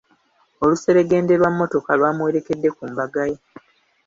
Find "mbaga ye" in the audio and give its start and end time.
2.91-3.37